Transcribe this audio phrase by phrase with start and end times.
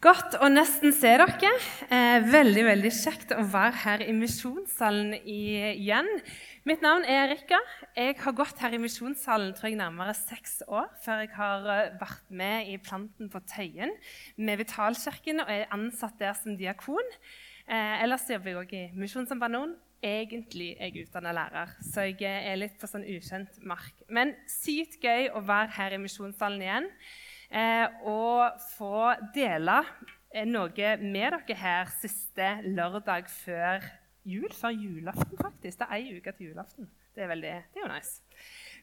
[0.00, 1.48] Godt å nesten se dere.
[1.92, 6.08] Eh, veldig veldig kjekt å være her i misjonssalen igjen.
[6.64, 7.58] Mitt navn er Erika.
[7.92, 11.92] Jeg har gått her i misjonssalen tror jeg, nærmere seks år før jeg har eh,
[12.00, 13.92] vært med i Planten på Tøyen
[14.40, 17.12] med Vitalkirken og er ansatt der som diakon.
[17.68, 19.76] Eh, ellers jobber jeg òg i Misjonssambandet.
[20.00, 23.92] Egentlig er jeg utdannet lærer, så jeg er litt på sånn ukjent mark.
[24.08, 26.88] Men sykt gøy å være her i misjonssalen igjen
[28.06, 29.80] og få dele
[30.30, 33.82] eh, noe med dere her siste lørdag før
[34.24, 34.50] jul.
[34.54, 35.80] Før julaften, faktisk.
[35.80, 36.90] Det er ei uke til julaften.
[37.14, 38.20] Det er, veldig, det er jo nice.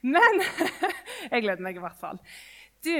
[0.04, 0.44] Men
[1.32, 2.20] jeg gleder meg i hvert fall.
[2.84, 2.94] Du,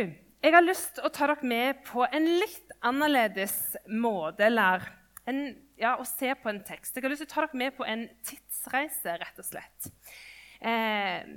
[0.44, 4.86] jeg har lyst til å ta dere med på en litt annerledes måte eller
[5.28, 5.42] en,
[5.80, 6.96] ja, å se på en tekst.
[6.96, 9.90] Jeg har lyst til å ta dere med på en tidsreise, rett og slett.
[10.62, 11.28] Eh,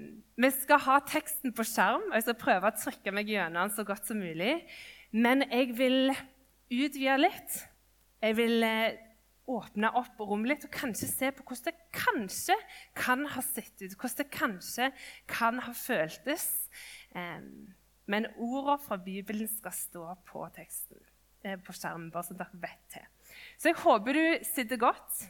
[0.41, 3.74] vi skal ha teksten på skjerm, og jeg skal prøve å trykke meg gjennom den
[3.77, 4.55] så godt som mulig.
[5.12, 6.15] Men jeg vil
[6.70, 7.59] utvide litt.
[8.23, 9.01] Jeg vil eh,
[9.51, 12.57] åpne opp rommet litt og kanskje se på hvordan det kanskje
[12.96, 13.96] kan ha sett ut.
[13.96, 14.90] Hvordan det kanskje
[15.30, 16.49] kan ha føltes.
[17.16, 17.43] Eh,
[18.10, 20.99] men ordene fra Bibelen skal stå på teksten
[21.45, 23.05] eh, på skjermen, bare så dere vet det.
[23.60, 25.27] Så jeg håper du sitter godt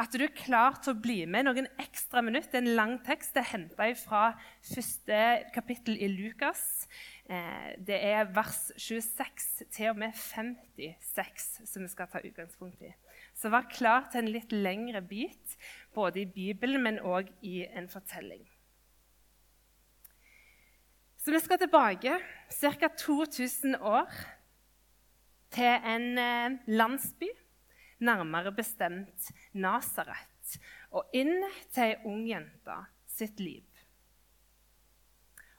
[0.00, 2.48] at du er klar til å bli med noen ekstra minutter.
[2.54, 3.34] Det er en lang tekst.
[3.34, 4.22] Det er henta fra
[4.64, 5.18] første
[5.52, 6.62] kapittel i Lukas.
[7.28, 12.94] Eh, det er vers 26 til og med 56 som vi skal ta utgangspunkt i.
[13.36, 15.58] Så vær klar til en litt lengre bit,
[15.94, 18.46] både i Bibelen, men òg i en fortelling.
[21.20, 22.16] Så vi skal tilbake
[22.56, 22.88] ca.
[22.96, 24.08] 2000 år
[25.52, 27.28] til en eh, landsby
[28.04, 30.56] nærmere bestemt Nasaret,
[30.90, 32.78] og inn til ei ung jente
[33.10, 33.66] sitt liv.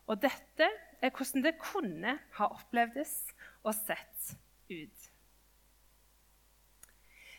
[0.10, 0.68] Og dette
[1.02, 3.16] er hvordan det kunne ha opplevdes
[3.64, 4.36] og sett
[4.72, 5.10] ut.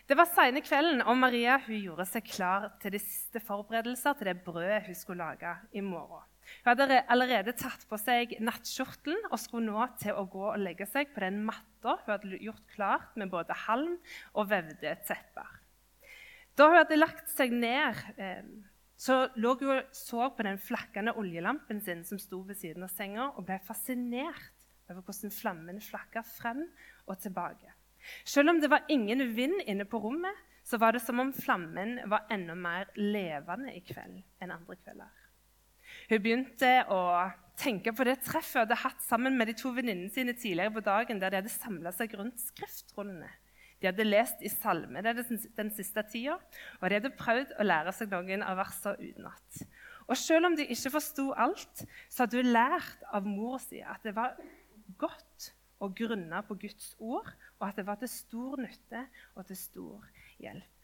[0.08, 4.40] Det var seine kvelden, og Maria gjorde seg klar til de siste forberedelser til det
[4.44, 6.31] brødet hun skulle lage i morgen.
[6.62, 10.86] Hun hadde allerede tatt på seg nattkjortelen og skulle nå til å gå og legge
[10.90, 13.96] seg på den matta hun hadde gjort klart med både halm
[14.36, 15.58] og vevde tepper.
[16.58, 18.44] Da hun hadde lagt seg ned, eh,
[19.02, 22.92] så lå hun og så på den flakkende oljelampen sin som sto ved siden av
[22.92, 24.52] senga, og ble fascinert
[24.90, 26.66] over hvordan flammen flakka frem
[27.08, 27.72] og tilbake.
[28.24, 31.98] Selv om det var ingen vind inne på rommet, så var det som om flammen
[32.10, 35.21] var enda mer levende i kveld enn andre kvelder.
[36.12, 36.98] Hun begynte å
[37.56, 40.82] tenke på det treffet hun hadde hatt sammen med de to venninnene sine tidligere på
[40.84, 43.30] dagen, der de hadde samla seg rundt skriftrullene.
[43.80, 46.34] De hadde lest i salme den siste tida,
[46.82, 49.62] og de hadde prøvd å lære seg noen av versene utenat.
[50.04, 54.04] Og selv om de ikke forsto alt, så hadde hun lært av mora si at
[54.04, 54.36] det var
[55.00, 55.48] godt
[55.80, 60.12] å grunne på Guds ord, og at det var til stor nytte og til stor
[60.44, 60.81] hjelp.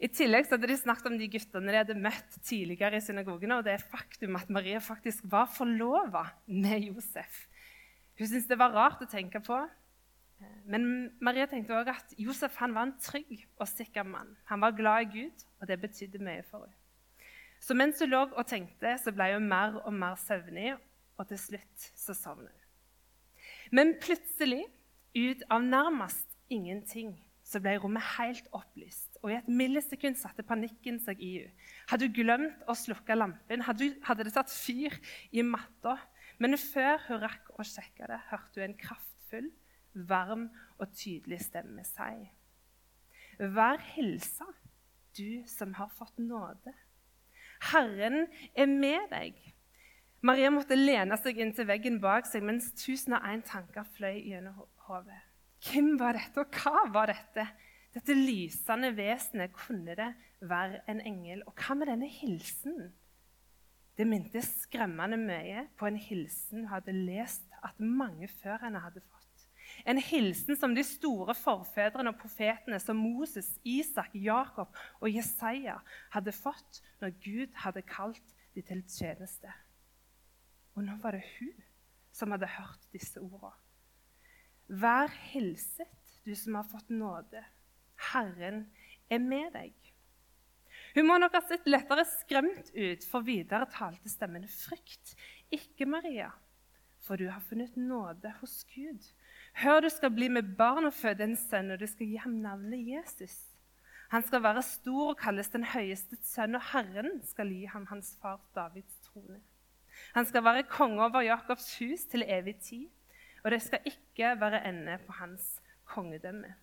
[0.00, 3.66] I tillegg hadde de snakket om de guttene de hadde møtt tidligere i synagogene, og
[3.66, 7.46] det er faktum at Maria faktisk var forlova med Josef.
[8.18, 9.58] Hun syntes det var rart å tenke på.
[10.68, 10.84] Men
[11.20, 14.36] Maria tenkte også at Josef var en trygg og sikker mann.
[14.48, 16.76] Han var glad i Gud, og det betydde mye for henne.
[17.60, 20.72] Så mens hun lå og tenkte, så ble hun mer og mer søvnig,
[21.20, 22.68] og til slutt så sovnet hun.
[23.76, 24.64] Men plutselig,
[25.16, 27.12] ut av nærmest ingenting,
[27.44, 29.09] så ble rommet helt opplyst.
[29.20, 31.68] Og I et millisekund satte panikken seg i henne.
[31.90, 33.64] Hadde hun glemt å slukke lampen?
[33.66, 34.96] Hadde, hadde det satt fyr
[35.36, 35.98] i matta?
[36.40, 39.50] Men før hun rakk å sjekke det, hørte hun en kraftfull,
[40.08, 40.46] varm
[40.78, 42.30] og tydelig stemme si
[43.40, 44.46] Vær hilsa,
[45.16, 46.72] du som har fått nåde.
[47.72, 49.36] Herren er med deg.
[50.24, 54.60] Maria måtte lene seg inntil veggen bak seg mens tusen og én tanker fløy gjennom
[54.86, 55.20] hodet.
[55.64, 57.46] Hvem var dette, og hva var dette?
[57.94, 61.42] Dette lysende vesenet, kunne det være en engel?
[61.46, 62.92] Og hva med denne hilsenen?
[63.98, 69.02] Det minte skremmende mye på en hilsen hun hadde lest at mange før henne hadde
[69.02, 69.42] fått.
[69.84, 75.78] En hilsen som de store forfedrene og profetene som Moses, Isak, Jakob og Jesaja
[76.14, 79.52] hadde fått når Gud hadde kalt dem til tjeneste.
[80.74, 81.54] Og nå var det hun
[82.14, 83.56] som hadde hørt disse ordene.
[84.70, 85.90] Vær hilset,
[86.24, 87.42] du som har fått nåde.
[88.10, 88.64] Herren
[89.10, 89.74] er med deg.
[90.94, 95.14] Hun må nok ha sett lettere skremt ut, for videre talte stemmen frykt.
[95.54, 96.30] Ikke Maria,
[97.04, 99.06] for du har funnet nåde hos Gud.
[99.60, 102.38] Hør, du skal bli med barn og føde en sønn, og du skal gi ham
[102.42, 103.36] navnet Jesus.
[104.10, 108.16] Han skal være stor og kalles den høyeste sønn, og Herren skal gi ham hans
[108.22, 109.38] far Davids trone.
[110.14, 112.88] Han skal være konge over Jakobs hus til evig tid
[113.42, 116.54] og det skal ikke være ende på hans kongedømme.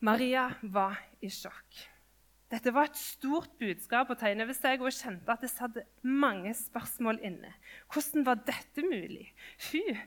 [0.00, 1.80] Maria var i sjokk.
[2.50, 5.52] Dette var et stort budskap å ta inn over seg, og hun kjente at det
[5.52, 7.52] satt mange spørsmål inne.
[7.92, 9.28] Hvordan var dette mulig?
[9.68, 10.00] Hun,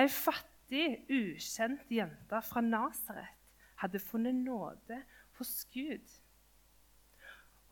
[0.00, 3.36] ei fattig, ukjent jente fra Nasaret,
[3.78, 4.98] hadde funnet nåde
[5.38, 6.16] hos Gud.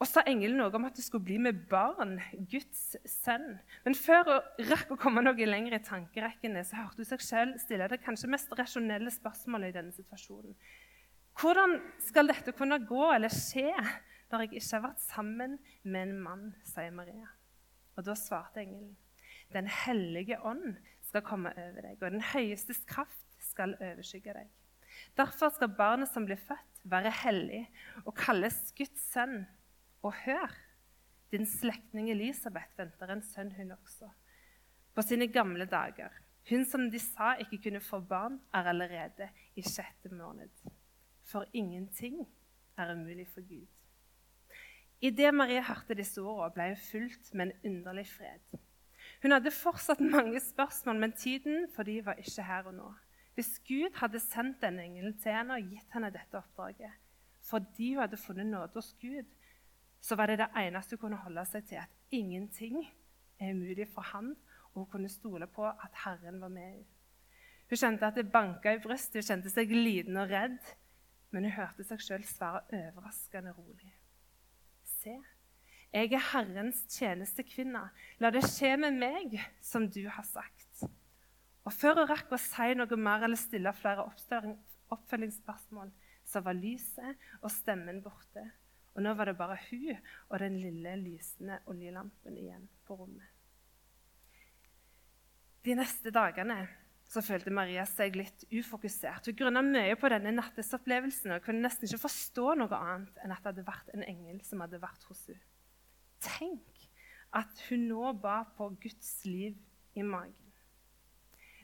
[0.03, 2.17] Og sa engelen noe om at det skulle bli med barn,
[2.51, 3.57] Guds sønn.
[3.87, 7.61] Men før hun rakk å komme noe lenger i tankerekkene, så hørte hun seg selv
[7.63, 10.59] stille det kanskje mest rasjonelle spørsmålet i denne situasjonen.
[11.41, 13.71] Hvordan skal dette kunne gå eller skje
[14.33, 17.29] når jeg ikke har vært sammen med en mann, sier Maria.
[17.97, 18.97] Og da svarte engelen,
[19.53, 24.49] Den hellige ånd skal komme over deg, og den høyestes kraft skal overskygge deg.
[25.19, 27.67] Derfor skal barnet som blir født, være hellig
[28.07, 29.43] og kalles Guds sønn.
[30.03, 30.55] Og hør,
[31.31, 34.09] din slektning Elisabeth venter en sønn, hun også.
[34.97, 36.17] På sine gamle dager.
[36.49, 40.51] Hun som de sa ikke kunne få barn, er allerede i sjette måned.
[41.33, 42.27] For ingenting
[42.77, 43.67] er umulig for Gud.
[45.01, 48.59] Idet Maria hørte disse ordene, ble hun fulgt med en underlig fred.
[49.23, 52.91] Hun hadde fortsatt mange spørsmål, men tiden for de var ikke her og nå.
[53.35, 56.99] Hvis Gud hadde sendt denne engelen til henne og gitt henne dette oppdraget
[57.43, 59.27] fordi hun hadde funnet nåde hos Gud,
[60.01, 62.85] så var det det eneste hun kunne holde seg til, at ingenting
[63.41, 64.37] er umulig for han,
[64.73, 66.87] og hun kunne stole på at Herren var med henne.
[67.71, 70.61] Hun kjente at det banka i brystet, hun kjente seg liten og redd,
[71.33, 73.93] men hun hørte seg sjøl svare overraskende rolig.
[74.85, 75.17] Se,
[75.93, 77.83] jeg er Herrens tjenestekvinne.
[78.21, 80.87] La det skje med meg som du har sagt.
[81.63, 84.07] Og Før hun rakk å si noe mer eller stille flere
[84.93, 85.93] oppfølgingsspørsmål,
[86.25, 88.45] så var lyset og stemmen borte.
[88.93, 89.93] Og nå var det bare hun
[90.29, 93.29] og den lille lysende oljelampen igjen på rommet.
[95.63, 96.59] De neste dagene
[97.13, 99.27] så følte Maria seg litt ufokusert.
[99.29, 103.43] Hun grunna mye på denne nattesopplevelsen og kunne nesten ikke forstå noe annet enn at
[103.43, 105.43] det hadde vært en engel som hadde vært hos henne.
[106.23, 106.87] Tenk
[107.37, 109.59] at hun nå ba på Guds liv
[109.99, 110.39] i magen.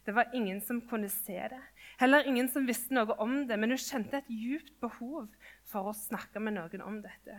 [0.05, 1.61] Det var ingen som kunne se det,
[2.01, 5.29] heller ingen som visste noe om det, men hun kjente et djupt behov
[5.69, 7.37] for å snakke med noen om dette.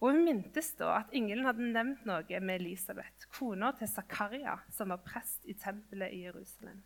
[0.00, 4.94] Og Hun mintes da at engelen hadde nevnt noe med Elisabeth, kona til Zakaria, som
[4.94, 6.82] var prest i tempelet i Jerusalem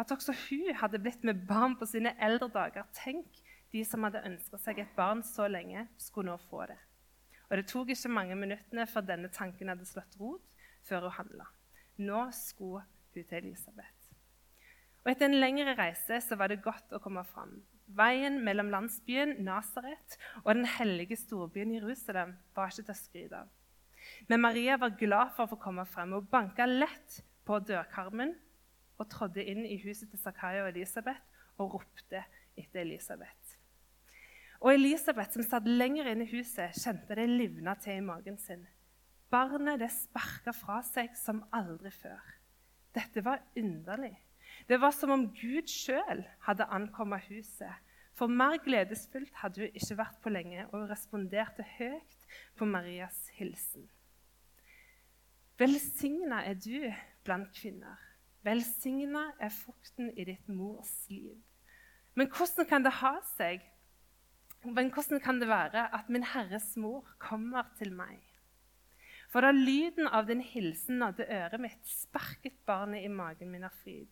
[0.00, 2.86] at også hun hadde blitt med barn på sine eldre dager.
[2.96, 3.42] Tenk,
[3.72, 6.78] de som hadde ønska seg et barn så lenge, skulle nå få det.
[7.50, 10.54] Og Det tok ikke mange minuttene før denne tanken hadde slått rot,
[10.86, 11.48] før hun handla.
[11.98, 14.10] Nå skulle hun til Elisabeth.
[15.04, 17.58] Og Etter en lengre reise så var det godt å komme fram.
[17.90, 20.14] Veien mellom landsbyen Nasaret
[20.44, 23.48] og den hellige storbyen Jerusalem var ikke til å skryte av.
[24.30, 27.18] Men Maria var glad for å få komme frem og banka lett
[27.48, 28.36] på dørkarmen
[29.00, 31.20] og trådde inn i huset til Zakaria og Elisabeth
[31.60, 32.22] og ropte
[32.58, 33.56] etter Elisabeth.
[34.60, 38.66] Og Elisabeth, som satt lenger inne i huset, kjente det livna til i magen sin.
[39.32, 42.20] Barnet det sparka fra seg som aldri før.
[42.92, 44.16] Dette var underlig.
[44.68, 47.72] Det var som om Gud sjøl hadde ankommet huset.
[48.18, 53.22] For mer gledesfullt hadde hun ikke vært på lenge, og hun responderte høyt på Marias
[53.38, 53.86] hilsen.
[55.60, 56.90] Velsigna er du
[57.24, 58.09] blant kvinner.
[58.46, 61.36] Velsigna er frukten i ditt mors liv.
[62.16, 63.62] Men hvordan kan det ha seg?
[64.64, 68.20] Men hvordan kan det være at min Herres mor kommer til meg?
[69.30, 73.76] For da lyden av din hilsen nådde øret mitt, sparket barnet i magen min av
[73.82, 74.08] fryd.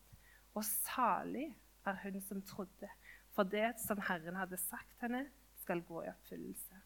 [0.54, 1.48] Og salig
[1.88, 2.90] er hun som trodde,
[3.34, 5.24] for det som Herren hadde sagt henne,
[5.58, 6.78] skal gå i oppfyllelse.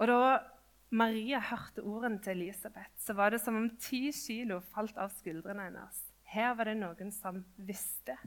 [0.00, 0.38] Og da
[0.92, 5.70] Maria hørte ordene til Elisabeth, så var det som om ti kilo falt av skuldrene
[5.70, 6.00] hennes.
[6.28, 8.18] Her var det noen som visste.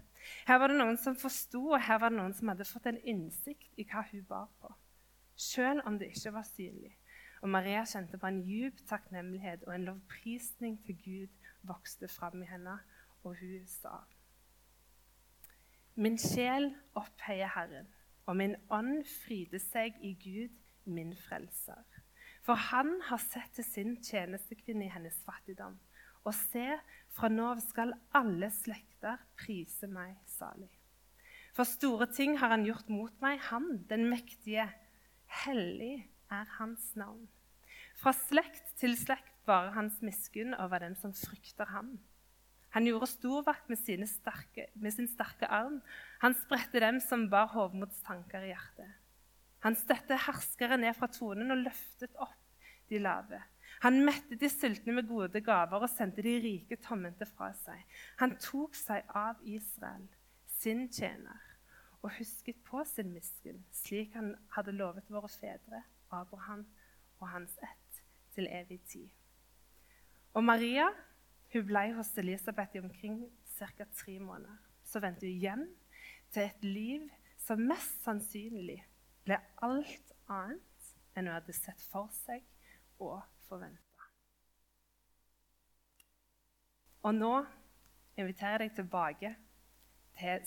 [0.47, 2.97] Her var det noen som forsto, og her var det noen som hadde fått en
[3.05, 4.71] innsikt i hva hun bar på.
[5.37, 6.95] Selv om det ikke var synlig.
[7.45, 12.49] Og Maria kjente på en djup takknemlighet, og en lovprisning til Gud vokste fram i
[12.49, 12.79] henne,
[13.21, 13.99] og hun sa
[15.95, 17.93] Min sjel opphøyer Herren,
[18.25, 21.94] og min ånd fryder seg i Gud, min frelser.
[22.45, 25.79] For han har sett til sin tjenestekvinne i hennes fattigdom.
[26.25, 26.65] Og se,
[27.13, 30.69] fra nå av skal alle slekter prise meg salig.
[31.55, 34.67] For store ting har han gjort mot meg, han, den mektige.
[35.45, 37.25] Hellig er hans navn.
[37.97, 41.95] Fra slekt til slekt varer hans miskunn over dem som frykter ham.
[42.75, 43.79] Han gjorde storvakt med,
[44.75, 45.79] med sin sterke arm.
[46.19, 49.04] Han spredte dem som bar hovmodstanker i hjertet.
[49.63, 52.41] Han støtte herskere ned fra tronen og løftet opp
[52.89, 53.41] de lave.
[53.83, 57.81] Han mettet de sultne med gode gaver og sendte de rike tomhendte fra seg.
[58.21, 60.07] Han tok seg av Israel.
[60.55, 61.41] sin tjener,
[62.01, 66.63] og husket på sin miskunn, slik han hadde lovet våre fedre, Abraham
[67.19, 67.99] og hans ett,
[68.33, 69.09] til evig tid.
[70.33, 70.87] Og Maria
[71.53, 73.19] hun ble hos Elisabeth i omkring
[73.59, 73.85] ca.
[73.93, 74.57] tre måneder.
[74.83, 75.67] Så vendte hun hjem
[76.31, 77.05] til et liv
[77.37, 78.81] som mest sannsynlig
[79.25, 82.43] ble alt annet enn hun hadde sett for seg
[83.01, 84.09] og forventa.
[87.05, 87.33] Og nå
[88.17, 89.33] inviterer jeg deg tilbake
[90.15, 90.45] til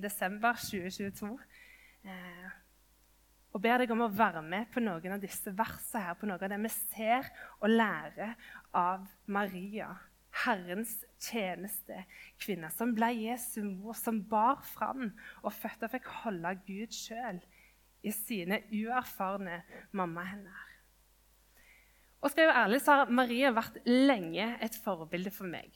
[0.00, 1.30] 17.12.2022
[2.08, 2.50] eh,
[3.50, 6.38] og ber deg om å være med på noen av disse versene her, på noe
[6.38, 7.26] av det vi ser
[7.58, 8.36] og lærer
[8.76, 9.90] av Maria,
[10.44, 12.04] Herrens tjeneste,
[12.40, 15.08] kvinne som ble Jesu mor, som bar fram
[15.42, 17.42] og fødte og fikk holde Gud sjøl
[18.02, 20.66] i sine uerfarne mammahender.
[22.20, 25.72] Og skal jeg være ærlig, så har Maria vært lenge et forbilde for meg.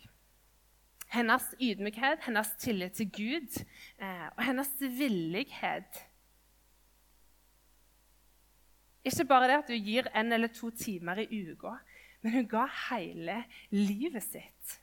[1.14, 3.60] Hennes ydmykhet, hennes tillit til Gud
[4.02, 6.00] eh, og hennes villighet
[9.04, 11.74] Ikke bare det at hun gir en eller to timer i uka,
[12.24, 14.78] men hun ga hele livet sitt.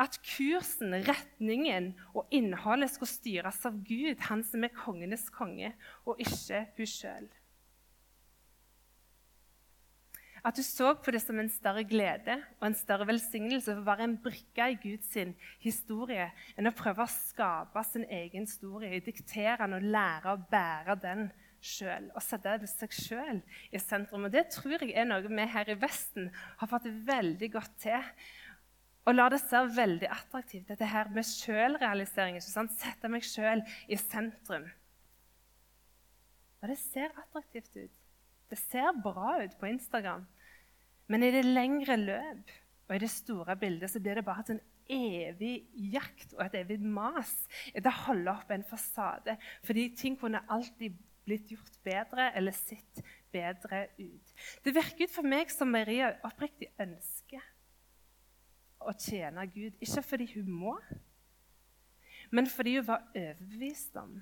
[0.00, 5.74] At kursen, retningen og innholdet skulle styres av Gud, han som er kongenes konge,
[6.08, 7.32] og ikke hun sjøl.
[10.44, 13.86] At hun så på det som en større glede og en større velsignelse for å
[13.86, 15.14] være en brikke i Guds
[15.62, 20.98] historie enn å prøve å skape sin egen historie, diktere den og lære å bære
[21.00, 21.30] den
[21.64, 22.10] sjøl.
[22.12, 23.40] Og sette seg sjøl
[23.72, 24.28] i sentrum.
[24.28, 26.28] Og Det tror jeg er noe vi her i Vesten
[26.60, 28.12] har fått veldig godt til.
[29.04, 32.40] Og la det se veldig attraktivt, dette her med sjølrealisering.
[32.40, 33.60] Sette meg sjøl
[33.92, 34.64] i sentrum.
[36.62, 37.96] Og det ser attraktivt ut.
[38.48, 40.24] Det ser bra ut på Instagram.
[41.12, 42.52] Men i det lengre løp
[42.88, 44.62] og i det store bildet så blir det bare en
[44.94, 47.32] evig jakt og et evig mas
[47.72, 49.36] etter å holde opp en fasade.
[49.64, 53.00] Fordi ting kunne alltid blitt gjort bedre eller sett
[53.32, 54.34] bedre ut.
[54.64, 57.44] Det virker ut for meg som Maria oppriktig ønsker
[58.84, 59.74] å tjene Gud.
[59.82, 60.76] Ikke fordi hun må,
[62.34, 64.16] men fordi hun var overbevist om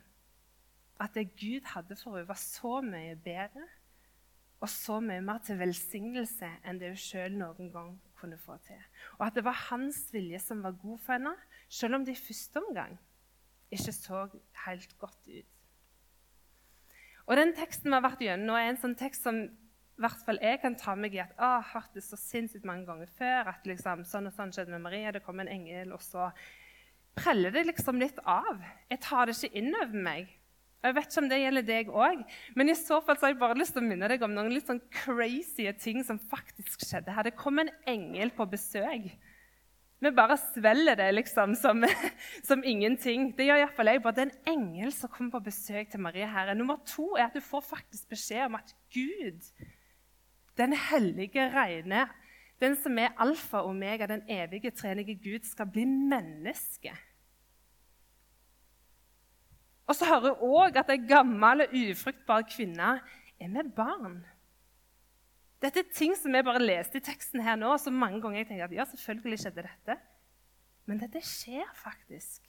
[1.02, 3.64] at det Gud hadde for henne, var så mye bedre
[4.62, 8.78] og så mye mer til velsignelse enn det hun sjøl noen gang kunne få til.
[9.19, 11.33] Og at det var hans vilje som var god for henne,
[11.69, 12.95] selv om det i første omgang
[13.73, 14.26] ikke så
[14.66, 15.49] helt godt ut.
[17.26, 19.45] Og den teksten vi har vært gjennom, er en sånn tekst som
[20.02, 22.87] hvert fall jeg kan ta meg i at jeg har hørt det så sinnssykt mange
[22.88, 23.52] ganger før.
[23.54, 26.30] at liksom, sånn og sånn skjedde med Maria, det kom en engel, og så
[27.18, 28.62] preller det liksom litt av.
[28.90, 30.30] Jeg tar det ikke inn over meg.
[30.82, 32.23] Jeg vet ikke om det gjelder deg òg,
[32.59, 34.50] men i så fall så har jeg bare lyst til å minne deg om noen
[34.50, 37.28] litt sånn crazy ting som faktisk skjedde her.
[37.28, 39.12] Det kom en engel på besøk.
[40.02, 41.85] Vi bare svelger det liksom som,
[42.49, 43.30] som ingenting.
[43.38, 44.02] Det gjør iallfall jeg.
[44.02, 46.50] bare Det er en engel som kommer på besøk til Maria her.
[46.59, 49.47] Nummer to er at du får faktisk beskjed om at Gud,
[50.59, 52.06] den hellige, rene,
[52.61, 56.92] den som er alfa og omega, den evige, trenige Gud, skal bli menneske.
[59.87, 62.94] Og så hører jeg òg at ei gammel og ufruktbar kvinne
[63.40, 64.23] er med barn.
[65.62, 68.49] Dette er ting som jeg bare leste i teksten her nå, så mange ganger jeg
[68.49, 69.99] tenker at ja, selvfølgelig skjedde dette.
[70.87, 72.49] Men dette skjer faktisk.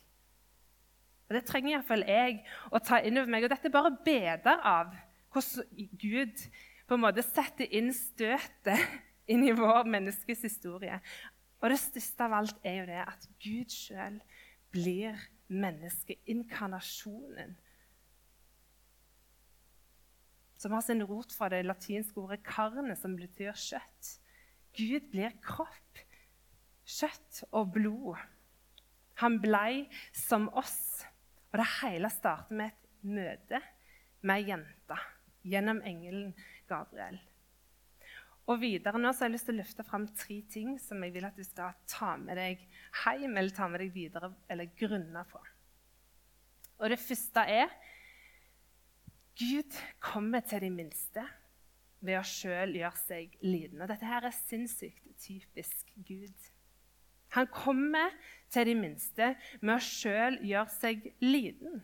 [1.30, 2.40] Og Det trenger iallfall jeg
[2.74, 3.46] å ta inn over meg.
[3.46, 4.94] Og dette er bare beder av
[5.34, 6.42] hvordan Gud
[6.88, 8.80] på en måte setter inn støtet
[9.32, 10.98] inn i vår menneskes historie.
[11.64, 14.18] Og det største av alt er jo det at Gud sjøl
[14.74, 15.14] blir
[15.54, 17.52] menneskeinkarnasjonen.
[20.60, 24.20] Som har sin rot fra det latinske ordet 'karne', som betyr kjøtt.
[24.76, 26.00] Gud blir kropp,
[26.88, 28.16] kjøtt og blod.
[29.22, 31.06] Han blei som oss.
[31.52, 33.62] Og det hele starter med et møte
[34.24, 34.98] med ei jente
[35.44, 36.34] gjennom engelen
[36.70, 37.20] Gabriel.
[38.52, 41.14] Og videre nå så har jeg lyst til å løfte fram tre ting som jeg
[41.16, 42.64] vil at du skal ta med deg
[43.06, 45.40] hjem eller ta med deg videre eller grunne på.
[46.82, 47.72] Og det første er
[49.40, 51.24] Gud kommer til de minste
[52.04, 53.80] ved å sjøl gjøre seg liten.
[53.82, 56.50] Og dette her er sinnssykt typisk Gud.
[57.34, 58.12] Han kommer
[58.54, 61.80] til de minste med å sjøl gjøre seg liten.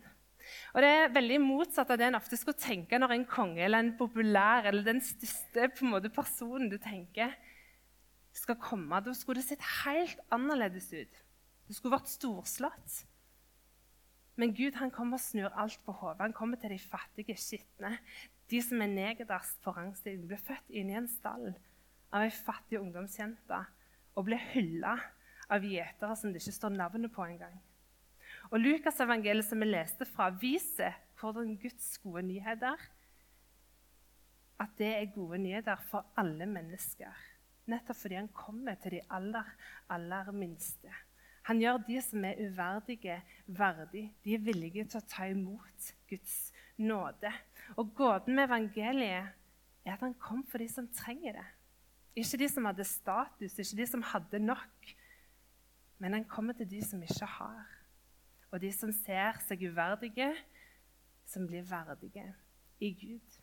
[0.74, 3.82] Og Det er veldig motsatt av det en ofte skulle tenke når en konge eller
[3.82, 7.34] en populær eller den største på en måte, personen du tenker
[8.36, 9.00] skal komme.
[9.02, 11.22] Da skulle det sett helt annerledes ut.
[11.66, 13.00] Det skulle vært storslått.
[14.40, 16.22] Men Gud han kommer og snur alt på hodet.
[16.22, 17.98] Han kommer til de fattige, skitne,
[18.50, 20.26] de som er nederst på rangstigen.
[20.30, 21.52] Blir født inni en stall
[22.10, 23.58] av ei fattig ungdomsjente
[24.16, 24.96] og blir hylla
[25.50, 27.58] av gjetere som det ikke står navnet på engang.
[28.50, 32.80] Og Lukas' evangeliet som vi leste fra, viser hvordan Guds gode nyheter
[34.60, 37.12] at det er gode nyheter for alle mennesker.
[37.70, 39.46] Nettopp fordi han kommer til de aller,
[39.88, 40.92] aller minste.
[41.48, 44.10] Han gjør de som er uverdige, verdig.
[44.24, 47.32] De er villige til å ta imot Guds nåde.
[47.78, 49.30] Og gåten med evangeliet
[49.86, 51.48] er at han kom for de som trenger det.
[52.20, 54.94] Ikke de som hadde status, ikke de som hadde nok.
[56.02, 57.79] Men han kommer til de som ikke har.
[58.50, 60.32] Og de som ser seg uverdige,
[61.26, 62.26] som blir verdige
[62.82, 63.40] i Gud.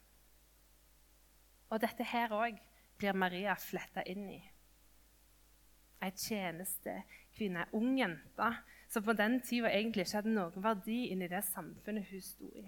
[1.70, 2.58] Og dette her òg
[3.00, 4.42] blir Maria fletta inn i.
[6.04, 8.50] Ei tjenestekvinne, ei ung jente
[8.92, 12.68] som på den tida egentlig ikke hadde noen verdi inni det samfunnet hun sto i.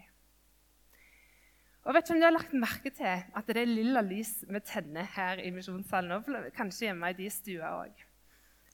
[1.87, 4.59] Og vet ikke om du har lagt merke til at det er lilla lys vi
[4.67, 8.03] tenner her i misjonssalen, kanskje hjemme i de stua òg.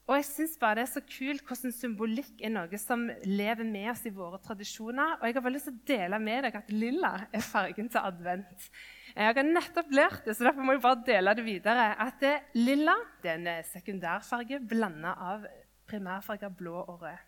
[0.06, 3.90] Og jeg synes bare Det er så kult hvordan symbolikk er noe som lever med
[3.90, 5.18] oss i våre tradisjoner.
[5.18, 8.02] Og jeg har bare lyst til å dele med deg at lilla er fargen til
[8.04, 8.70] advent.
[9.16, 11.88] Jeg har nettopp lært det, så derfor må jeg bare dele det videre.
[12.06, 15.48] At det, Lilla det er en eh, sekundærfarge blanda av
[15.90, 17.26] primærfarger blå og rød.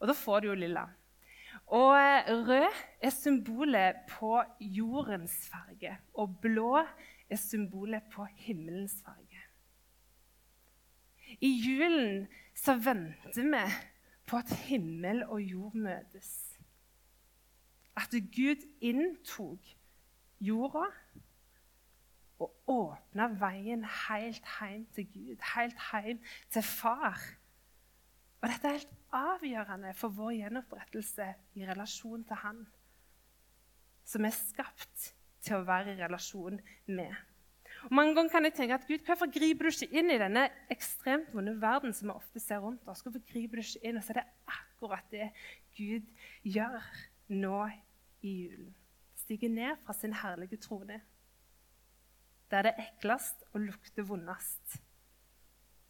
[0.00, 0.86] Og da får du jo lilla.
[1.76, 9.21] Og eh, rød er symbolet på jordens farge, og blå er symbolet på himmelens farge.
[11.42, 13.62] I julen så venter vi
[14.30, 16.30] på at himmel og jord møtes.
[17.98, 19.72] At Gud inntok
[20.40, 20.86] jorda
[22.42, 27.18] og åpna veien helt hjem til Gud, helt hjem til far.
[28.40, 32.64] Og dette er helt avgjørende for vår gjenopprettelse i relasjon til Han,
[34.04, 37.14] som er skapt til å være i relasjon med.
[37.84, 40.44] Og Mange ganger kan jeg tenke at Gud, hvorfor griper du ikke inn i denne
[40.70, 43.02] ekstremt vonde verden som vi ofte ser rundt oss?
[43.02, 43.98] Hvorfor griper du ikke inn?
[43.98, 45.30] Og så er det akkurat det
[45.78, 46.06] Gud
[46.46, 46.78] gjør
[47.32, 47.58] nå
[48.22, 48.70] i julen.
[49.22, 51.00] Stiger ned fra sin herlige trone,
[52.50, 54.78] der det er eklest og lukter vondest.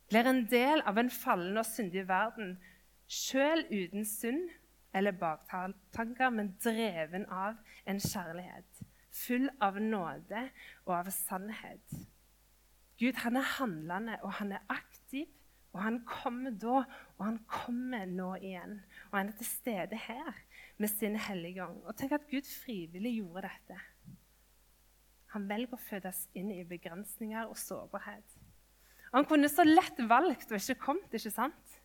[0.09, 2.59] Blir en del av en fallen og syndig verden,
[3.09, 4.49] sjøl uten synd
[4.95, 7.57] eller baktanker, men dreven av
[7.89, 10.47] en kjærlighet full av nåde
[10.87, 12.01] og av sannhet.
[13.01, 15.31] Gud han er handlende, og han er aktiv.
[15.73, 16.83] Og han kommer da,
[17.17, 18.77] og han kommer nå igjen.
[19.09, 20.37] Og han er til stede her
[20.77, 21.81] med sin hellige ånd.
[21.89, 23.79] Og tenk at Gud frivillig gjorde dette.
[25.33, 28.37] Han velger å fødes inn i begrensninger og sårbarhet.
[29.15, 31.79] Han kunne så lett valgt og ikke kommet, ikke sant?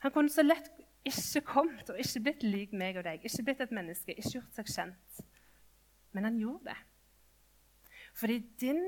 [0.00, 0.72] Han kunne så lett
[1.06, 4.56] ikke kommet og ikke blitt lik meg og deg, ikke blitt et menneske, ikke gjort
[4.58, 5.20] seg kjent.
[6.12, 6.78] Men han gjorde det.
[8.18, 8.82] Fordi din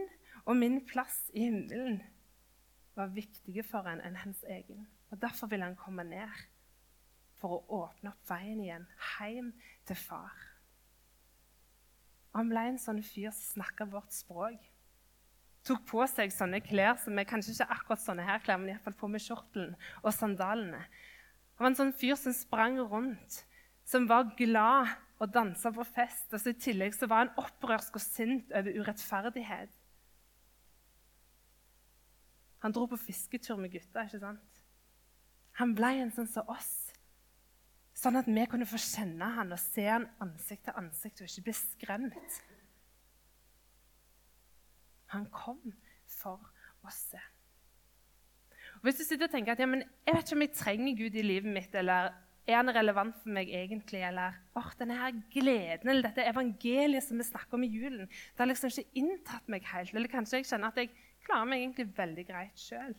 [0.45, 2.03] og min plass i himmelen
[2.95, 4.87] var viktige for han enn hans egen.
[5.11, 6.43] Og Derfor ville han komme ned
[7.41, 9.53] for å åpne opp veien igjen hjem
[9.89, 10.35] til far.
[12.33, 14.61] Han ble en sånn fyr som snakka vårt språk.
[15.67, 18.97] Tok på seg sånne klær som er kanskje ikke akkurat sånne her klær, men iallfall
[18.99, 20.81] på med skjortelen og sandalene.
[21.63, 23.37] Han var en sånn fyr som sprang rundt,
[23.87, 24.89] som var glad
[25.23, 26.33] og dansa på fest.
[26.35, 29.77] Og I tillegg så var han opprørsk og sint over urettferdighet.
[32.67, 34.03] Han dro på fisketur med gutta.
[34.03, 34.59] ikke sant?
[35.63, 36.91] Han ble en sånn som oss.
[37.95, 41.47] Sånn at vi kunne få kjenne han og se han ansikt til ansikt og ikke
[41.47, 42.41] bli skremt.
[45.15, 45.63] Han kom
[46.11, 46.43] for
[46.83, 47.07] oss.
[48.83, 51.23] Hvis du sitter og tenker at ja, jeg vet ikke om jeg trenger Gud i
[51.23, 52.11] livet mitt, eller
[52.51, 57.21] er han relevant for meg egentlig, eller oh, denne her gleden eller dette evangeliet som
[57.21, 59.95] vi snakker om i julen, det har liksom ikke inntatt meg helt.
[59.95, 60.91] Eller kanskje jeg kjenner at jeg
[61.23, 62.97] klarer meg egentlig veldig greit sjøl.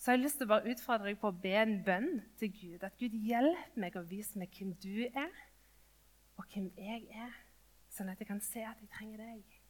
[0.00, 2.50] Så jeg har lyst til å bare utfordre deg på å be en bønn til
[2.56, 2.82] Gud.
[2.88, 5.42] At Gud hjelper meg å vise meg hvem du er,
[6.40, 7.36] og hvem jeg er,
[7.92, 9.61] sånn at jeg kan se at jeg trenger deg.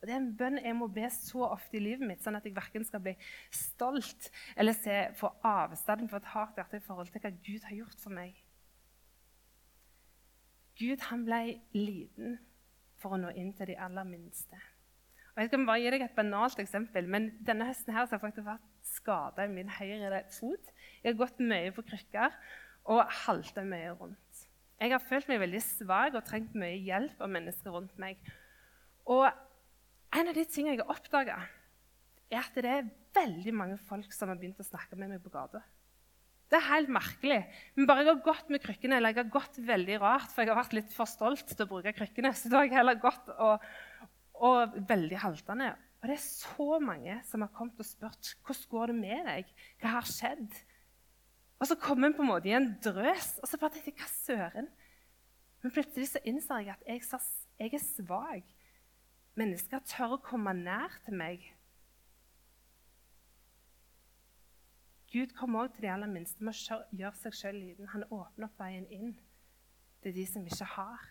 [0.00, 2.46] Og Det er en bønn jeg må be så ofte i livet mitt, sånn at
[2.48, 3.12] jeg verken skal bli
[3.52, 7.76] stolt eller se få avstand for et hardt hjerte i forhold til hva Gud har
[7.82, 8.38] gjort for meg.
[10.80, 11.40] Gud han ble
[11.76, 12.38] liten
[13.00, 14.56] for å nå inn til de aller minste.
[15.34, 18.18] Og Jeg skal bare gi deg et banalt eksempel, men denne høsten her så har
[18.18, 20.72] jeg faktisk vært skada i min høyre fot.
[21.02, 22.34] Jeg har gått mye på krykker
[22.90, 24.46] og halta mye rundt.
[24.80, 28.16] Jeg har følt meg veldig svak og trengt mye hjelp av mennesker rundt meg.
[29.04, 29.28] Og
[30.16, 31.36] en av de tingene jeg har oppdaga,
[32.30, 35.32] er at det er veldig mange folk som har begynt å snakke med meg på
[35.34, 35.62] gata.
[36.50, 37.38] Det er helt merkelig.
[37.76, 40.50] Men bare jeg har gått med krykkene, eller jeg har gått veldig rart, for jeg
[40.50, 43.30] har vært litt for stolt til å bruke krykkene, så da har jeg heller gått
[43.36, 43.68] og,
[44.42, 45.70] og veldig haltende.
[46.00, 49.54] Og det er så mange som har kommet og spurt hvordan går det med deg.
[49.82, 50.58] Hva har skjedd?
[51.60, 54.00] Og så kommer en på en måte i en drøs, og så bare tenkte jeg
[54.00, 54.70] hva søren?
[55.60, 57.20] Men plutselig så innser jeg at jeg,
[57.60, 58.54] jeg er svak.
[59.40, 61.46] Mennesker tør å komme nær til meg.
[65.10, 67.88] Gud kommer også til de aller minste med å gjøre seg sjøl liten.
[67.94, 69.14] Han åpner opp veien inn
[70.04, 71.06] til de som ikke har.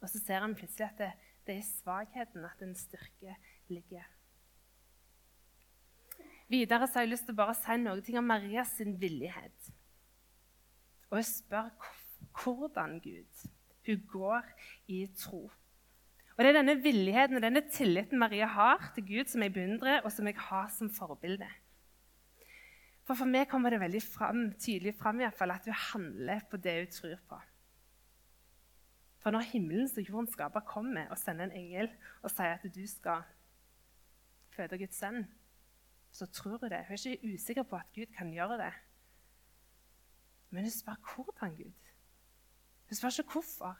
[0.00, 1.10] Og så ser han plutselig at det,
[1.44, 3.34] det er i svakheten at en styrke
[3.72, 4.06] ligger.
[6.48, 9.70] Videre så har jeg lyst til å bare si noe om Marias villighet.
[11.10, 11.70] Og jeg spør
[12.44, 13.46] hvordan Gud
[13.86, 14.52] hun går
[14.90, 15.48] i tro.
[16.36, 20.02] Og Det er denne villigheten og denne tilliten Maria har til Gud, som jeg beundrer,
[20.04, 21.48] og som jeg har som forbilde.
[23.06, 26.92] For For meg kommer det veldig frem, tydelig fram at hun handler på det hun
[26.92, 27.40] tror på.
[29.18, 31.88] For når himmelens og jordens skaper kommer og sender en engel
[32.22, 33.24] og sier at du skal
[34.50, 35.24] føde Guds sønn,
[36.12, 36.84] så tror hun det.
[36.86, 38.72] Hun er ikke usikker på at Gud kan gjøre det.
[40.50, 41.72] Men hun spør hvordan Gud.
[42.88, 43.78] Hun spør ikke hvorfor,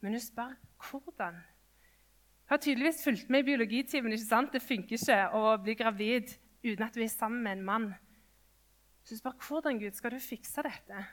[0.00, 0.54] men hun spør
[0.90, 1.42] hvordan.
[2.42, 4.12] Hun har tydeligvis fulgt med i biologitimen.
[4.12, 4.52] ikke sant?
[4.52, 7.88] Det funker ikke å bli gravid uten at du er sammen med en mann.
[9.02, 11.04] Så hun spør hvordan Gud skal du fikse dette.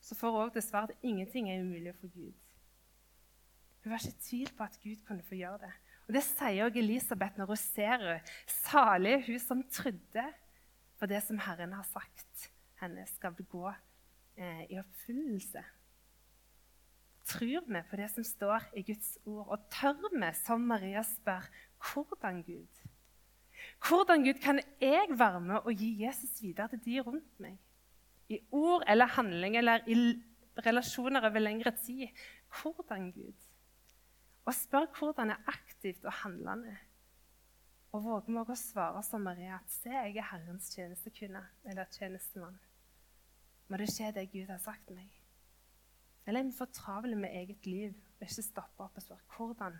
[0.00, 2.36] Så får hun også svar at ingenting er umulig for Gud.
[3.84, 5.72] Hun var ikke i tvil på at Gud kunne få gjøre det.
[6.06, 8.20] Og Det sier også Elisabeth når hun ser henne.
[8.46, 10.26] Salig hun som trodde
[10.98, 13.68] på det som Herren har sagt henne skal begå
[14.36, 15.64] eh, i oppfyllelse.
[17.34, 21.48] Tror vi på det som står i Guds ord, og tør vi, som Maria spør,
[21.82, 22.82] hvordan Gud?
[23.88, 27.58] Hvordan Gud kan jeg være med og gi Jesus videre til de rundt meg?
[28.28, 29.96] I ord eller handling eller i
[30.66, 32.08] relasjoner over lengre tid.
[32.62, 33.34] Hvordan Gud?
[34.44, 36.76] Og spør hvordan er aktivt og handlende.
[37.92, 42.56] Og våger vi å svare som Maria at se, jeg er Herrens tjenestekvinne eller tjenestemann.
[43.68, 45.13] Må det skje det Gud har sagt meg?
[46.24, 49.76] Eller er vi for travle med eget liv og ikke stoppe opp og spør hvordan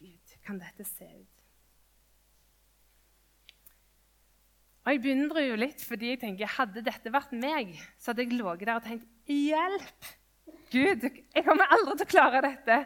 [0.00, 1.42] Gud kan dette se ut?
[4.82, 8.34] Og Jeg beundrer jo litt fordi jeg tenker, hadde dette vært meg, så hadde jeg
[8.34, 10.08] ligget der og tenkt Hjelp!
[10.72, 12.78] Gud, jeg kommer aldri til å klare dette.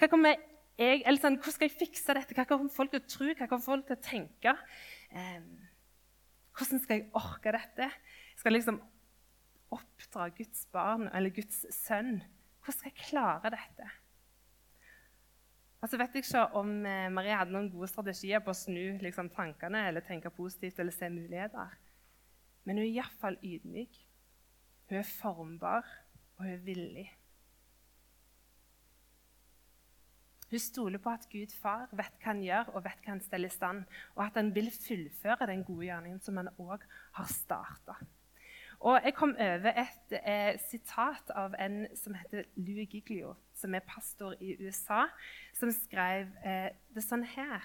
[0.00, 2.34] Hva kommer jeg, eller sånn, hvordan skal jeg fikse dette?
[2.34, 3.28] Hva kommer folk til å tro?
[3.36, 4.54] Hva kommer folk til å tenke?
[5.12, 5.44] Eh,
[6.56, 7.90] hvordan skal jeg orke dette?
[8.32, 8.80] Jeg skal liksom
[9.74, 12.16] oppdra Guds barn eller Guds sønn.
[12.64, 13.90] Hvordan skal jeg klare dette?
[15.84, 19.28] Altså vet jeg ikke om Maria Marie hadde noen gode strategier på å snu liksom,
[19.34, 21.74] tankene eller tenke positivt eller se muligheter.
[22.64, 23.98] Men hun er iallfall ydmyk.
[24.88, 25.90] Hun er formbar,
[26.38, 27.04] og hun er villig.
[30.54, 33.52] Hun stoler på at Gud far vet hva han gjør, og vet hva han steller
[33.52, 33.84] i stand,
[34.16, 36.84] og at han vil fullføre den gode gjerningen som han òg
[37.18, 38.00] har starta.
[38.84, 43.80] Og Jeg kom over et eh, sitat av en som heter Louis Giglio, som er
[43.80, 45.06] pastor i USA,
[45.56, 47.64] som skrev eh, det sånn her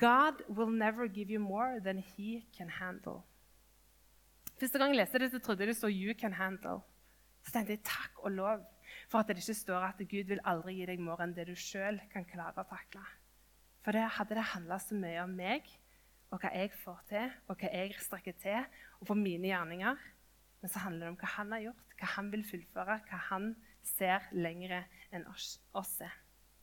[0.00, 3.22] God will never give you more than he can handle.
[4.58, 6.82] Første gang jeg leste det, så trodde jeg det stod 'you can handle'.
[7.44, 8.66] Så tenkte jeg takk og lov
[9.08, 11.54] for at det ikke står at Gud vil aldri gi deg mer enn det du
[11.54, 13.06] sjøl kan klare å takle.
[13.84, 15.62] For det hadde det handla så mye om meg
[16.32, 18.64] og hva jeg får til, og hva jeg strekker til,
[19.00, 19.96] og for mine gjerninger.
[20.64, 23.50] Men så handler det om hva han har gjort, hva han vil fullføre, hva han
[23.84, 24.78] ser lengre
[25.12, 25.58] enn oss.
[26.00, 26.14] er.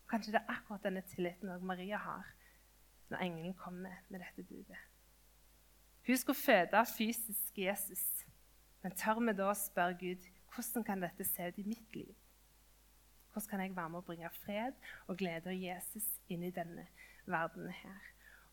[0.09, 2.31] Kanskje det er akkurat denne tilliten også Maria har
[3.11, 4.79] når engelen kommer med dette budet.
[6.07, 8.25] Hun skulle føde fysisk Jesus,
[8.81, 12.17] men tør vi da å spørre Gud hvordan kan dette se ut i mitt liv?
[13.29, 16.87] Hvordan kan jeg være med å bringe fred og glede og Jesus inn i denne
[17.29, 18.01] verdenen her?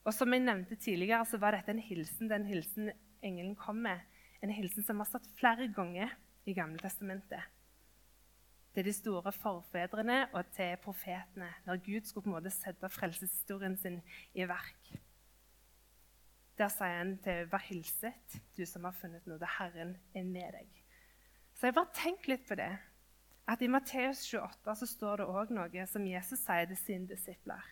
[0.04, 2.92] Og Som jeg nevnte tidligere, så var dette en hilsen den hilsen
[3.24, 4.04] engelen kom med.
[4.42, 6.12] En hilsen som har stått flere ganger
[6.46, 7.42] i Gamle testamentet.
[8.74, 13.76] Til de store forfedrene og til profetene, når Gud skulle på en måte sette frelseshistorien
[13.76, 14.00] sin
[14.34, 14.92] i verk.
[16.58, 19.46] Der sier han til 'Vær hilset, du som har funnet nåde.
[19.58, 20.82] Herren er med deg'.
[21.54, 22.78] Så jeg bare tenk litt på det
[23.48, 27.64] at i Matteus 28 så står det òg noe som Jesus sier til sine disipler.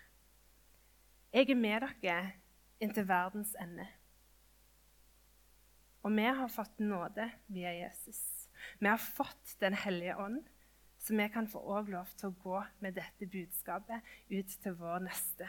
[1.33, 2.33] Jeg er med dere
[2.81, 3.87] inntil verdens ende.
[6.07, 8.21] Og vi har fått nåde via Jesus.
[8.79, 10.45] Vi har fått Den hellige ånd,
[10.99, 15.03] så vi kan få også lov til å gå med dette budskapet ut til vår
[15.09, 15.49] neste.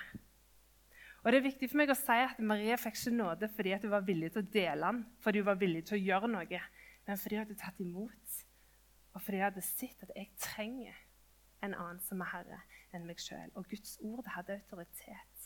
[1.21, 3.91] Og Det er viktig for meg å si at Maria fikk ikke nåde fordi hun
[3.91, 6.61] var villig til å dele den, fordi hun var villig til å gjøre noe,
[7.07, 8.37] men fordi hun hadde tatt imot
[9.17, 10.97] og fordi hun hadde sett at jeg trenger
[11.65, 12.59] en annen som er herre
[12.93, 13.49] enn meg sjøl.
[13.57, 15.36] Og Guds ord hadde autoritet.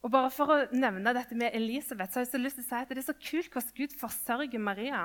[0.00, 2.68] Og bare For å nevne dette med Elisabeth, så har jeg så lyst til å
[2.70, 5.02] si at det er så kult hvordan Gud forsørger Maria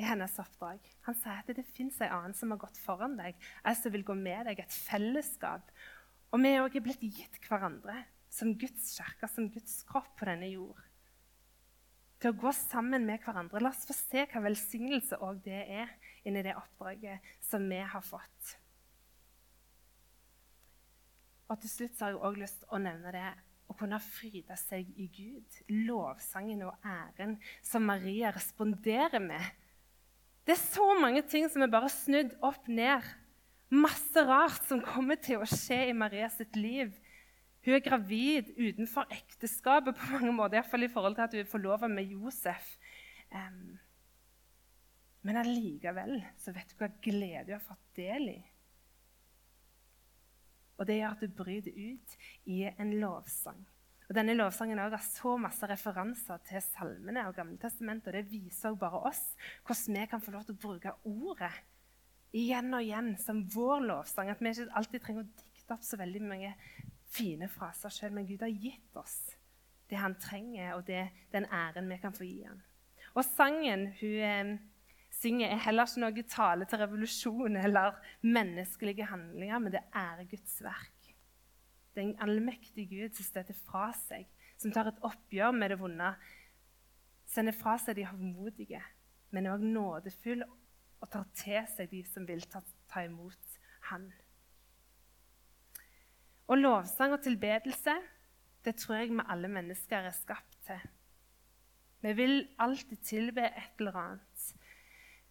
[0.00, 0.80] i hennes oppdrag.
[1.06, 4.06] Han sier at det fins en annen som har gått foran deg, en som vil
[4.08, 5.68] gå med deg, et fellesskap.
[6.32, 7.98] Og vi er også blitt gitt hverandre
[8.32, 10.80] som Guds kirke, som Guds kropp på denne jord.
[12.22, 13.60] Til å gå sammen med hverandre.
[13.60, 15.92] La oss få se hva velsignelse det er
[16.24, 18.56] inni det oppdraget som vi har fått.
[21.52, 23.30] Og til slutt har jeg òg lyst til å nevne det
[23.72, 25.58] å kunne fryde seg i Gud.
[25.88, 29.44] Lovsangen og æren som Maria responderer med.
[30.46, 33.06] Det er så mange ting som er bare snudd opp ned.
[33.72, 36.92] Masse rart som kommer til å skje i Maria sitt liv.
[37.62, 41.50] Hun er gravid utenfor ekteskapet på mange måter, iallfall i forhold til at hun er
[41.50, 42.74] forlova med Josef.
[43.30, 43.78] Um,
[45.22, 48.40] men allikevel så vet du hva glede hun har fått del i.
[50.82, 52.16] Og det gjør at du bryter ut
[52.50, 53.60] i en lovsang.
[54.08, 58.10] Og Denne lovsangen har så masse referanser til salmene og Gammeltestamentet.
[58.10, 59.20] og Det viser bare oss
[59.62, 61.52] hvordan vi kan få lov til å bruke ordet
[62.34, 64.32] igjen og igjen som vår lovsang.
[64.32, 66.50] At vi ikke alltid trenger å dikte opp så veldig mange
[67.12, 69.20] fine fraser sjøl, men Gud har gitt oss
[69.92, 72.60] det han trenger, og det, den æren vi kan få gi ham.
[73.12, 74.52] Og sangen hun eh,
[75.22, 80.58] synger, er heller ikke noe tale til revolusjon eller menneskelige handlinger, men det er Guds
[80.64, 81.10] verk.
[81.92, 84.26] Det er en allmektig Gud som støter fra seg,
[84.60, 86.12] som tar et oppgjør med det vonde.
[87.28, 88.80] Sender fra seg de hovmodige,
[89.32, 90.44] men er også nådefull
[91.02, 93.58] og tar til seg de som vil ta, ta imot
[93.90, 94.06] Han.
[96.52, 97.94] Og lovsang og tilbedelse,
[98.62, 100.82] det tror jeg vi alle mennesker er skapt til.
[102.02, 104.46] Vi vil alltid tilbe et eller annet.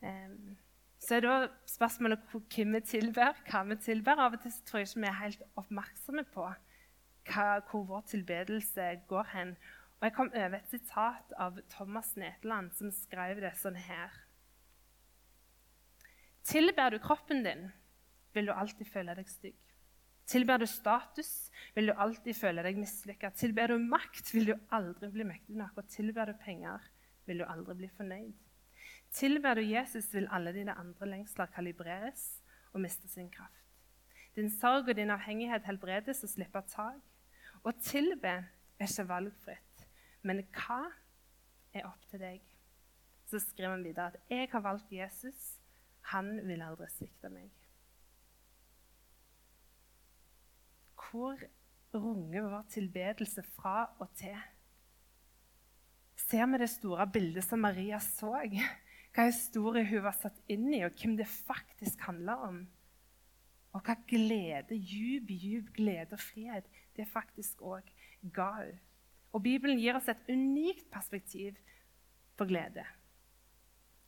[0.01, 0.57] Um,
[1.01, 1.35] så er da
[1.69, 4.19] spørsmålet hvem vi tilber, hva vi tilber.
[4.21, 6.45] Av og til tror jeg ikke vi er helt oppmerksomme på
[7.29, 9.55] hva, hvor vår tilbedelse går hen.
[9.99, 14.13] Og Jeg kom over et sitat av Thomas Netland, som skrev det sånn her.
[16.43, 17.67] Tilber du kroppen din,
[18.33, 19.57] vil du alltid føle deg stygg.
[20.31, 23.33] Tilber du status, vil du alltid føle deg mislykka.
[23.37, 25.81] Tilber du makt, vil du aldri bli mektig nok.
[25.81, 26.85] Og tilber du penger,
[27.27, 28.33] vil du aldri bli fornøyd.
[29.11, 33.57] Tilber du Jesus, vil alle dine andre lengsler kalibreres og miste sin kraft.
[34.35, 37.01] Din sorg og din avhengighet helbredes og slipper tak.
[37.67, 39.83] Å tilbe er ikke valgfritt,
[40.23, 40.85] men hva
[41.75, 42.39] er opp til deg?
[43.27, 45.59] Så skriver han videre at 'jeg har valgt Jesus.
[46.01, 47.51] Han vil aldri svikte meg'.
[50.95, 51.37] Hvor
[51.93, 54.37] runger vår tilbedelse fra og til?
[56.15, 58.35] Ser vi det store bildet som Maria så?
[59.11, 62.61] Hva historie hun var satt inn i, og hvem det faktisk handler om.
[63.75, 67.87] Og hva glede, djup, djup glede og frihet det faktisk òg
[68.35, 68.79] ga hun.
[69.31, 71.59] Og Bibelen gir oss et unikt perspektiv
[72.35, 72.83] på glede.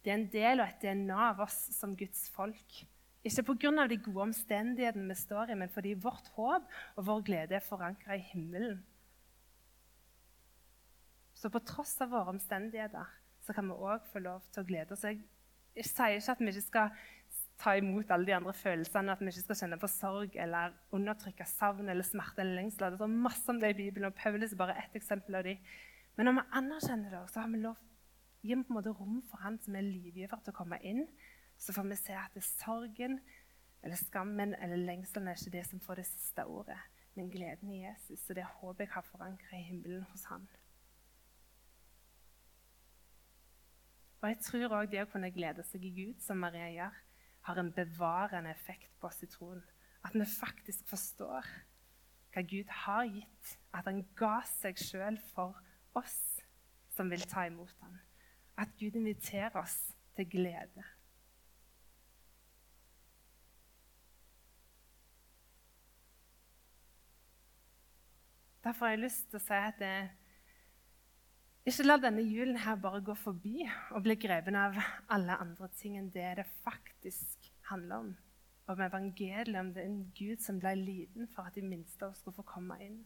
[0.03, 2.81] Det er en del av et DNA av oss som Guds folk.
[3.23, 3.87] Ikke pga.
[3.87, 6.63] de gode omstendighetene vi står i, men fordi vårt håp
[6.95, 8.83] og vår glede er forankra i himmelen.
[11.33, 13.07] Så på tross av våre omstendigheter
[13.43, 15.05] så kan vi òg få lov til å glede oss.
[15.07, 15.21] Jeg,
[15.75, 17.05] sier ikke at vi ikke skal
[17.59, 21.47] ta imot alle de andre følelsene, at vi ikke skal kjenne på sorg eller undertrykke
[21.47, 22.97] savn eller smerte eller lengsel.
[22.97, 25.57] Det er masse om det i Bibelen, og Paulus er bare ett eksempel av de.
[26.15, 27.79] Men når vi anerkjenner det, så har vi lov
[28.43, 31.05] gi på en måte rom for Han som er livgiver, til å komme inn.
[31.57, 33.21] Så får vi se at det er sorgen
[33.83, 36.79] eller skammen eller lengselen er ikke det som får det siste ordet,
[37.15, 38.23] men gleden i Jesus.
[38.29, 40.47] Og det håper jeg har forankra i himmelen hos Han.
[44.23, 46.99] Og jeg tror òg det å kunne glede seg i Gud, som Maria gjør,
[47.43, 49.59] har en bevarende effekt på oss i troen.
[50.07, 51.49] At vi faktisk forstår
[52.31, 53.51] hva Gud har gitt.
[53.75, 55.59] At han ga seg sjøl for
[55.99, 56.39] oss
[56.95, 57.99] som vil ta imot ham.
[58.55, 59.75] At Gud inviterer oss
[60.15, 60.87] til glede.
[68.63, 69.95] Derfor har jeg lyst til å si at det,
[71.63, 73.63] ikke la denne julen her bare gå forbi
[73.95, 74.75] og bli greven av
[75.15, 78.09] alle andre ting enn det det faktisk handler om.
[78.67, 82.11] Om evangeliet, om det er en Gud som ble liten for at de minste av
[82.11, 82.99] oss skulle få komme inn.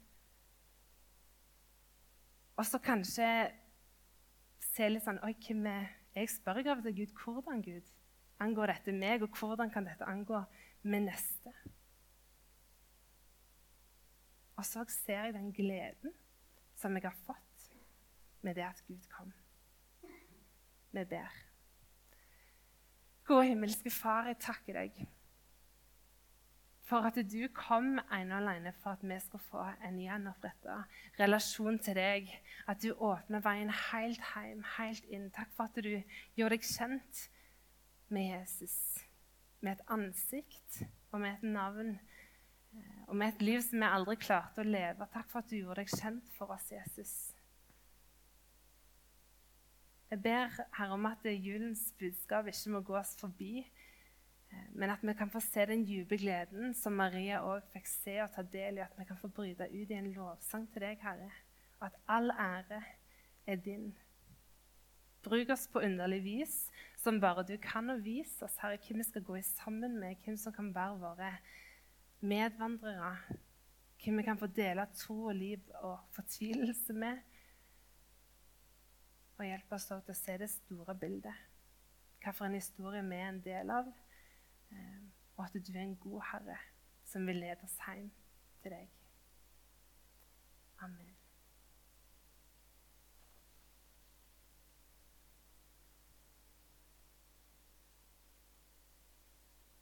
[2.57, 3.29] Og så kanskje
[4.65, 7.89] se litt sånn Oi, hvem er Jeg spør av til Gud hvordan Gud
[8.41, 10.41] angår dette meg, og hvordan kan dette angå
[10.81, 11.53] min neste?
[14.57, 16.15] Og så ser jeg den gleden
[16.77, 17.46] som jeg har fått
[18.47, 19.33] med det at Gud kom.
[20.95, 21.36] Vi ber.
[23.27, 25.07] Gode himmelske Far, jeg takker deg
[26.88, 30.77] for at du kom ene og alene for at vi skal få en gjenoppretta
[31.19, 32.29] relasjon til deg.
[32.67, 35.27] At du åpner veien helt hjem, helt inn.
[35.36, 35.97] Takk for at du
[36.39, 37.25] gjør deg kjent
[38.07, 38.77] med Jesus.
[39.60, 44.15] Med et ansikt og med et navn eh, og med et liv som vi aldri
[44.21, 45.10] klarte å leve.
[45.12, 47.17] Takk for at du gjorde deg kjent for oss, Jesus.
[50.11, 53.65] Jeg ber Herre om at julens budskap ikke må gå oss forbi,
[54.51, 58.17] Eh, men at vi kan få se den dype gleden som Maria òg fikk se
[58.23, 58.85] og ta del i.
[58.85, 61.31] At vi kan få bryte ut i en lovsang til deg, Herre.
[61.79, 62.81] Og at all ære
[63.47, 63.91] er din.
[65.23, 66.55] Bruk oss på underlig vis,
[66.95, 70.15] som bare du kan, og vis oss, Herre, hvem vi skal gå i sammen med,
[70.23, 71.33] hvem som kan være våre
[72.21, 73.17] medvandrere.
[74.03, 77.19] Hvem vi kan få dele tro og liv og fortvilelse med.
[79.38, 81.45] Og hjelp oss til å se det store bildet.
[82.23, 83.89] Hvilken historie vi er en del av
[84.71, 85.02] Eh,
[85.38, 86.58] og at du er en god herre
[87.06, 88.12] som vil lede oss hjem
[88.62, 88.89] til deg.
[90.84, 91.16] Amen.